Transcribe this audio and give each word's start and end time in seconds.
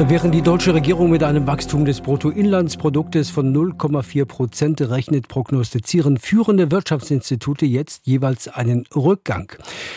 Während 0.00 0.32
die 0.32 0.42
deutsche 0.42 0.72
Regierung 0.74 1.10
mit 1.10 1.24
einem 1.24 1.48
Wachstum 1.48 1.84
des 1.84 2.00
Bruttoinlandsproduktes 2.00 3.30
von 3.30 3.52
0,4 3.52 4.26
Prozent 4.26 4.80
rechnet, 4.80 5.26
prognostizieren 5.26 6.18
führende 6.18 6.70
Wirtschaftsinstitute 6.70 7.66
jetzt 7.66 8.06
jeweils 8.06 8.46
einen 8.46 8.84
Rückgang. 8.94 9.52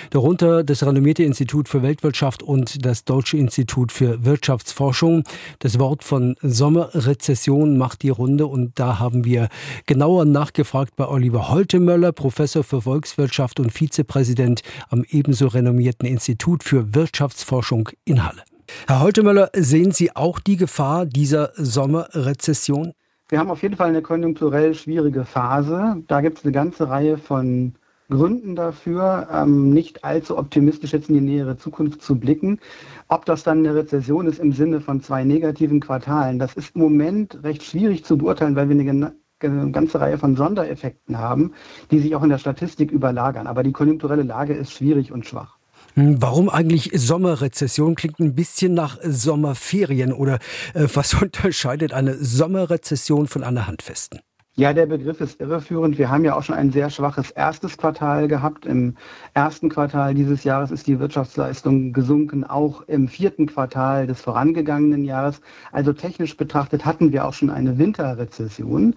Darunter 0.09 0.63
das 0.63 0.83
renommierte 0.83 1.23
Institut 1.23 1.69
für 1.69 1.83
Weltwirtschaft 1.83 2.41
und 2.41 2.83
das 2.83 3.05
Deutsche 3.05 3.37
Institut 3.37 3.91
für 3.91 4.25
Wirtschaftsforschung. 4.25 5.23
Das 5.59 5.77
Wort 5.77 6.03
von 6.03 6.35
Sommerrezession 6.41 7.77
macht 7.77 8.01
die 8.01 8.09
Runde 8.09 8.47
und 8.47 8.79
da 8.79 8.97
haben 8.97 9.23
wir 9.23 9.49
genauer 9.85 10.25
nachgefragt 10.25 10.95
bei 10.95 11.07
Oliver 11.07 11.49
Holtemöller, 11.49 12.11
Professor 12.11 12.63
für 12.63 12.81
Volkswirtschaft 12.81 13.59
und 13.59 13.71
Vizepräsident 13.71 14.63
am 14.89 15.05
ebenso 15.07 15.45
renommierten 15.45 16.07
Institut 16.07 16.63
für 16.63 16.95
Wirtschaftsforschung 16.95 17.89
in 18.03 18.25
Halle. 18.25 18.41
Herr 18.87 19.01
Holtemöller, 19.01 19.49
sehen 19.53 19.91
Sie 19.91 20.15
auch 20.15 20.39
die 20.39 20.57
Gefahr 20.57 21.05
dieser 21.05 21.51
Sommerrezession? 21.55 22.93
Wir 23.29 23.39
haben 23.39 23.49
auf 23.49 23.61
jeden 23.61 23.77
Fall 23.77 23.89
eine 23.89 24.01
konjunkturell 24.01 24.73
schwierige 24.73 25.23
Phase. 25.23 26.03
Da 26.07 26.21
gibt 26.21 26.39
es 26.39 26.43
eine 26.43 26.51
ganze 26.51 26.89
Reihe 26.89 27.17
von 27.17 27.75
Gründen 28.09 28.57
dafür, 28.57 29.29
ähm, 29.31 29.69
nicht 29.69 30.03
allzu 30.03 30.37
optimistisch 30.37 30.91
jetzt 30.91 31.07
in 31.07 31.15
die 31.15 31.21
nähere 31.21 31.57
Zukunft 31.57 32.01
zu 32.01 32.19
blicken. 32.19 32.59
Ob 33.07 33.25
das 33.25 33.43
dann 33.43 33.59
eine 33.59 33.73
Rezession 33.73 34.27
ist 34.27 34.39
im 34.39 34.51
Sinne 34.51 34.81
von 34.81 35.01
zwei 35.01 35.23
negativen 35.23 35.79
Quartalen, 35.79 36.37
das 36.37 36.53
ist 36.55 36.75
im 36.75 36.81
Moment 36.81 37.41
recht 37.43 37.63
schwierig 37.63 38.03
zu 38.03 38.17
beurteilen, 38.17 38.55
weil 38.55 38.67
wir 38.69 38.77
eine 38.77 39.13
eine 39.43 39.71
ganze 39.71 39.99
Reihe 39.99 40.19
von 40.19 40.35
Sondereffekten 40.35 41.17
haben, 41.17 41.53
die 41.89 41.99
sich 41.99 42.15
auch 42.15 42.21
in 42.21 42.29
der 42.29 42.37
Statistik 42.37 42.91
überlagern. 42.91 43.47
Aber 43.47 43.63
die 43.63 43.71
konjunkturelle 43.71 44.21
Lage 44.21 44.53
ist 44.53 44.71
schwierig 44.71 45.11
und 45.11 45.25
schwach. 45.25 45.57
Hm, 45.95 46.21
warum 46.21 46.49
eigentlich 46.49 46.91
Sommerrezession? 46.93 47.95
Klingt 47.95 48.19
ein 48.19 48.35
bisschen 48.35 48.73
nach 48.73 48.97
Sommerferien 49.03 50.13
oder 50.13 50.39
äh, 50.73 50.87
was 50.93 51.13
unterscheidet 51.21 51.93
eine 51.93 52.15
Sommerrezession 52.15 53.27
von 53.27 53.43
einer 53.43 53.67
handfesten? 53.67 54.21
Ja, 54.57 54.73
der 54.73 54.85
Begriff 54.85 55.21
ist 55.21 55.39
irreführend. 55.39 55.97
Wir 55.97 56.09
haben 56.11 56.25
ja 56.25 56.35
auch 56.35 56.43
schon 56.43 56.55
ein 56.55 56.73
sehr 56.73 56.89
schwaches 56.89 57.31
erstes 57.31 57.77
Quartal 57.77 58.27
gehabt. 58.27 58.65
Im 58.65 58.97
ersten 59.33 59.69
Quartal 59.69 60.13
dieses 60.13 60.43
Jahres 60.43 60.71
ist 60.71 60.87
die 60.87 60.99
Wirtschaftsleistung 60.99 61.93
gesunken, 61.93 62.43
auch 62.43 62.81
im 62.87 63.07
vierten 63.07 63.45
Quartal 63.45 64.07
des 64.07 64.19
vorangegangenen 64.19 65.05
Jahres. 65.05 65.39
Also 65.71 65.93
technisch 65.93 66.35
betrachtet 66.35 66.83
hatten 66.83 67.13
wir 67.13 67.25
auch 67.25 67.31
schon 67.33 67.49
eine 67.49 67.77
Winterrezession. 67.77 68.95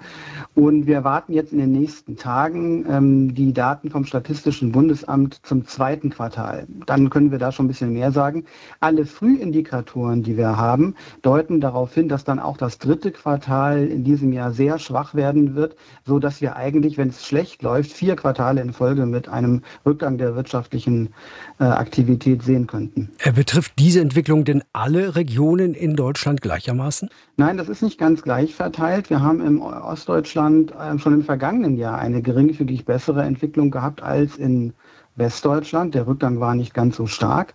Und 0.56 0.88
wir 0.88 1.04
warten 1.04 1.32
jetzt 1.32 1.52
in 1.52 1.58
den 1.58 1.70
nächsten 1.70 2.16
Tagen 2.16 2.84
ähm, 2.90 3.34
die 3.36 3.52
Daten 3.52 3.90
vom 3.90 4.06
Statistischen 4.06 4.72
Bundesamt 4.72 5.38
zum 5.46 5.68
zweiten 5.68 6.10
Quartal. 6.10 6.66
Dann 6.84 7.10
können 7.10 7.30
wir 7.30 7.38
da 7.38 7.52
schon 7.52 7.66
ein 7.66 7.68
bisschen 7.68 7.92
mehr 7.92 8.10
sagen. 8.10 8.44
Alle 8.80 9.06
Frühindikatoren, 9.06 10.24
die 10.24 10.36
wir 10.36 10.56
haben, 10.56 10.96
deuten 11.22 11.60
darauf 11.60 11.94
hin, 11.94 12.08
dass 12.08 12.24
dann 12.24 12.40
auch 12.40 12.56
das 12.56 12.78
dritte 12.78 13.12
Quartal 13.12 13.86
in 13.86 14.02
diesem 14.02 14.32
Jahr 14.32 14.50
sehr 14.50 14.80
schwach 14.80 15.14
werden 15.14 15.43
sein 15.44 15.54
wird, 15.54 15.76
so 16.04 16.18
dass 16.18 16.40
wir 16.40 16.56
eigentlich, 16.56 16.98
wenn 16.98 17.08
es 17.08 17.26
schlecht 17.26 17.62
läuft, 17.62 17.92
vier 17.92 18.16
Quartale 18.16 18.60
in 18.60 18.72
Folge 18.72 19.06
mit 19.06 19.28
einem 19.28 19.62
Rückgang 19.84 20.18
der 20.18 20.34
wirtschaftlichen 20.36 21.10
äh, 21.58 21.64
Aktivität 21.64 22.42
sehen 22.42 22.66
könnten. 22.66 23.10
Er 23.18 23.32
betrifft 23.32 23.72
diese 23.78 24.00
Entwicklung 24.00 24.44
denn 24.44 24.62
alle 24.72 25.16
Regionen 25.16 25.74
in 25.74 25.96
Deutschland 25.96 26.40
gleichermaßen? 26.40 27.08
Nein, 27.36 27.56
das 27.56 27.68
ist 27.68 27.82
nicht 27.82 27.98
ganz 27.98 28.22
gleich 28.22 28.54
verteilt. 28.54 29.10
Wir 29.10 29.20
haben 29.20 29.40
im 29.44 29.60
Ostdeutschland 29.60 30.72
äh, 30.72 30.98
schon 30.98 31.14
im 31.14 31.22
vergangenen 31.22 31.76
Jahr 31.76 31.98
eine 31.98 32.22
geringfügig 32.22 32.84
bessere 32.84 33.22
Entwicklung 33.22 33.70
gehabt 33.70 34.02
als 34.02 34.36
in 34.36 34.72
Westdeutschland. 35.16 35.94
Der 35.94 36.06
Rückgang 36.06 36.40
war 36.40 36.54
nicht 36.54 36.74
ganz 36.74 36.96
so 36.96 37.06
stark. 37.06 37.54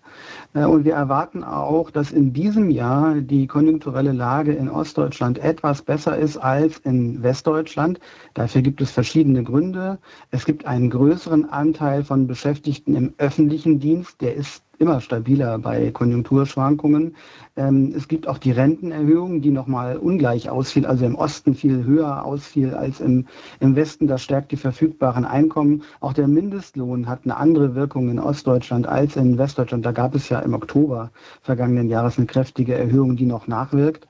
Äh, 0.54 0.66
und 0.66 0.86
wir 0.86 0.94
erwarten 0.94 1.44
auch, 1.44 1.92
dass 1.92 2.12
in 2.12 2.34
diesem 2.34 2.70
Jahr 2.70 3.16
die 3.16 3.48
konjunkturelle 3.48 4.12
Lage 4.12 4.54
in 4.54 4.70
Ostdeutschland 4.70 5.40
etwas 5.40 5.82
besser 5.82 6.18
ist 6.18 6.38
als 6.38 6.78
in 6.80 7.22
Westdeutschland. 7.24 8.00
Dafür 8.34 8.62
gibt 8.62 8.82
es 8.82 8.92
verschiedene 8.92 9.44
Gründe. 9.44 10.00
Es 10.32 10.46
gibt 10.46 10.66
einen 10.66 10.90
größeren 10.90 11.50
Anteil 11.50 12.04
von 12.04 12.28
Beschäftigten 12.28 12.96
im 12.96 13.14
öffentlichen 13.18 13.80
Dienst. 13.80 14.22
Der 14.22 14.36
ist 14.36 14.64
immer 14.80 15.02
stabiler 15.02 15.60
bei 15.60 15.92
Konjunkturschwankungen. 15.92 17.16
Ähm, 17.56 17.94
es 17.96 18.08
gibt 18.08 18.28
auch 18.28 18.38
die 18.38 18.52
Rentenerhöhung, 18.52 19.42
die 19.42 19.52
nochmal 19.52 19.98
ungleich 19.98 20.50
ausfiel, 20.50 20.86
also 20.86 21.06
im 21.06 21.16
Osten 21.16 21.54
viel 21.54 21.84
höher 21.84 22.26
ausfiel 22.26 22.74
als 22.74 23.00
im, 23.02 23.28
im 23.60 23.76
Westen. 23.76 24.08
Das 24.08 24.24
stärkt 24.24 24.52
die 24.52 24.58
verfügbaren 24.58 25.26
Einkommen. 25.26 25.84
Auch 26.00 26.14
der 26.14 26.28
Mindestlohn 26.28 27.08
hat 27.08 27.22
eine 27.26 27.38
andere 27.38 27.76
Wirkung 27.76 28.10
in 28.10 28.20
Ostdeutschland 28.20 28.88
als 28.88 29.16
in 29.18 29.38
Westdeutschland. 29.38 29.86
Da 29.86 29.92
gab 29.92 30.16
es 30.16 30.30
ja 30.30 30.40
im 30.40 30.54
Oktober 30.54 31.12
vergangenen 31.42 31.90
Jahres 31.90 32.18
eine 32.18 32.28
kräftige 32.28 32.76
Erhöhung, 32.76 33.18
die 33.18 33.26
noch 33.26 33.48
nachwirkt. 33.48 34.08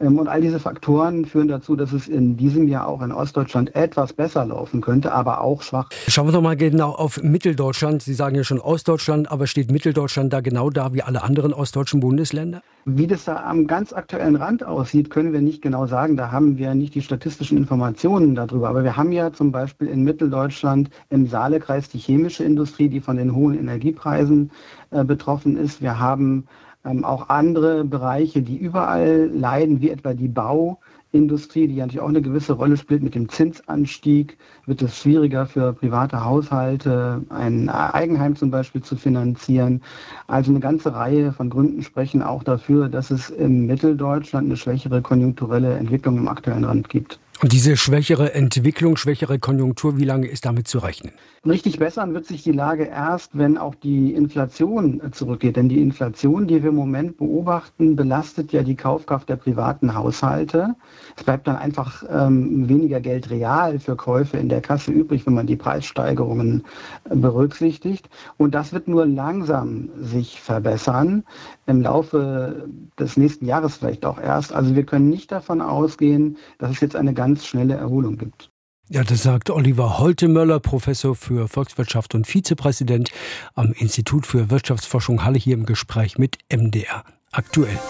Ähm, 0.00 0.18
und 0.18 0.28
all 0.28 0.40
diese 0.40 0.60
Faktoren 0.60 1.24
führen 1.24 1.48
dazu, 1.48 1.76
dass 1.76 1.92
es 1.92 2.08
in 2.08 2.36
diesem 2.36 2.68
Jahr 2.68 2.86
auch 2.88 3.02
in 3.02 3.12
Ostdeutschland 3.12 3.74
etwas 3.74 4.12
besser 4.12 4.44
laufen 4.44 4.80
könnte, 4.80 5.12
aber 5.12 5.40
auch 5.40 5.62
schwach. 5.62 5.88
Schauen 6.08 6.28
wir 6.28 6.32
doch 6.32 6.42
mal 6.42 6.56
genau 6.56 6.90
auf 6.90 7.22
Mitteldeutschland. 7.22 8.02
Sie 8.02 8.14
sagen 8.14 8.36
ja 8.36 8.44
schon 8.44 8.60
Ostdeutschland, 8.60 9.30
aber 9.30 9.46
steht 9.46 9.70
Mitteldeutschland 9.70 10.32
da 10.32 10.40
genau 10.40 10.70
da 10.70 10.92
wie 10.92 11.02
alle 11.02 11.22
anderen 11.22 11.52
ostdeutschen 11.52 12.00
Bundesländer? 12.00 12.62
Wie 12.84 13.08
das 13.08 13.24
da 13.24 13.42
am 13.44 13.66
ganz 13.66 13.92
aktuellen 13.92 14.36
Rand 14.36 14.64
aussieht, 14.64 15.10
können 15.10 15.32
wir 15.32 15.40
nicht 15.40 15.60
genau 15.60 15.86
sagen. 15.86 16.16
Da 16.16 16.30
haben 16.30 16.56
wir 16.56 16.74
nicht 16.74 16.94
die 16.94 17.02
statistischen 17.02 17.58
Informationen 17.58 18.34
darüber. 18.36 18.68
Aber 18.68 18.84
wir 18.84 18.96
haben 18.96 19.10
ja 19.10 19.32
zum 19.32 19.50
Beispiel 19.50 19.88
in 19.88 20.04
Mitteldeutschland 20.04 20.90
im 21.10 21.26
Saalekreis 21.26 21.88
die 21.88 21.98
chemische 21.98 22.44
Industrie, 22.44 22.88
die 22.88 23.00
von 23.00 23.16
den 23.16 23.34
hohen 23.34 23.58
Energiepreisen 23.58 24.52
äh, 24.92 25.02
betroffen 25.02 25.56
ist. 25.56 25.82
Wir 25.82 25.98
haben 25.98 26.46
ähm, 26.86 27.04
auch 27.04 27.28
andere 27.28 27.84
Bereiche, 27.84 28.42
die 28.42 28.56
überall 28.56 29.30
leiden, 29.34 29.80
wie 29.80 29.90
etwa 29.90 30.14
die 30.14 30.28
Bauindustrie, 30.28 31.66
die 31.66 31.76
natürlich 31.76 32.00
auch 32.00 32.08
eine 32.08 32.22
gewisse 32.22 32.52
Rolle 32.52 32.76
spielt. 32.76 33.02
Mit 33.02 33.14
dem 33.14 33.28
Zinsanstieg 33.28 34.38
wird 34.66 34.82
es 34.82 34.96
schwieriger 34.96 35.46
für 35.46 35.72
private 35.72 36.24
Haushalte, 36.24 37.22
ein 37.28 37.68
Eigenheim 37.68 38.36
zum 38.36 38.50
Beispiel 38.50 38.82
zu 38.82 38.96
finanzieren. 38.96 39.82
Also 40.28 40.50
eine 40.50 40.60
ganze 40.60 40.94
Reihe 40.94 41.32
von 41.32 41.50
Gründen 41.50 41.82
sprechen 41.82 42.22
auch 42.22 42.42
dafür, 42.42 42.88
dass 42.88 43.10
es 43.10 43.30
in 43.30 43.66
Mitteldeutschland 43.66 44.46
eine 44.46 44.56
schwächere 44.56 45.02
konjunkturelle 45.02 45.76
Entwicklung 45.76 46.16
im 46.18 46.28
aktuellen 46.28 46.64
Rand 46.64 46.88
gibt. 46.88 47.18
Und 47.42 47.52
diese 47.52 47.76
schwächere 47.76 48.32
Entwicklung, 48.32 48.96
schwächere 48.96 49.38
Konjunktur, 49.38 49.98
wie 49.98 50.04
lange 50.04 50.26
ist 50.26 50.46
damit 50.46 50.68
zu 50.68 50.78
rechnen? 50.78 51.12
Richtig 51.44 51.78
bessern 51.78 52.14
wird 52.14 52.26
sich 52.26 52.42
die 52.42 52.52
Lage 52.52 52.84
erst, 52.84 53.36
wenn 53.38 53.58
auch 53.58 53.74
die 53.74 54.14
Inflation 54.14 55.00
zurückgeht. 55.12 55.56
Denn 55.56 55.68
die 55.68 55.80
Inflation, 55.80 56.46
die 56.46 56.62
wir 56.62 56.70
im 56.70 56.76
Moment 56.76 57.18
beobachten, 57.18 57.94
belastet 57.94 58.52
ja 58.52 58.62
die 58.62 58.74
Kaufkraft 58.74 59.28
der 59.28 59.36
privaten 59.36 59.94
Haushalte. 59.94 60.74
Es 61.16 61.24
bleibt 61.24 61.46
dann 61.46 61.56
einfach 61.56 62.02
ähm, 62.10 62.68
weniger 62.68 63.00
Geld 63.00 63.30
real 63.30 63.78
für 63.78 63.96
Käufe 63.96 64.38
in 64.38 64.48
der 64.48 64.60
Kasse 64.60 64.90
übrig, 64.90 65.26
wenn 65.26 65.34
man 65.34 65.46
die 65.46 65.56
Preissteigerungen 65.56 66.64
äh, 67.08 67.14
berücksichtigt. 67.14 68.08
Und 68.38 68.54
das 68.54 68.72
wird 68.72 68.88
nur 68.88 69.06
langsam 69.06 69.90
sich 70.00 70.40
verbessern, 70.40 71.22
im 71.66 71.82
Laufe 71.82 72.68
des 72.98 73.16
nächsten 73.16 73.46
Jahres 73.46 73.76
vielleicht 73.76 74.04
auch 74.04 74.20
erst. 74.20 74.52
Also 74.52 74.74
wir 74.74 74.84
können 74.84 75.10
nicht 75.10 75.30
davon 75.32 75.60
ausgehen, 75.60 76.38
dass 76.58 76.70
es 76.70 76.80
jetzt 76.80 76.96
eine 76.96 77.14
ganz 77.14 77.25
ganz 77.26 77.44
schnelle 77.44 77.74
Erholung 77.74 78.18
gibt. 78.18 78.52
Ja, 78.88 79.02
das 79.02 79.24
sagt 79.24 79.50
Oliver 79.50 79.98
Holtemöller, 79.98 80.60
Professor 80.60 81.16
für 81.16 81.48
Volkswirtschaft 81.48 82.14
und 82.14 82.24
Vizepräsident 82.24 83.10
am 83.54 83.72
Institut 83.72 84.26
für 84.28 84.48
Wirtschaftsforschung 84.48 85.24
Halle 85.24 85.38
hier 85.38 85.54
im 85.54 85.66
Gespräch 85.66 86.18
mit 86.18 86.38
MDR 86.52 87.02
aktuell. 87.32 87.80